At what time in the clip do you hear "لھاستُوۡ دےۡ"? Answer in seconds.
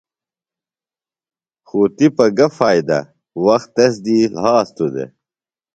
4.35-5.11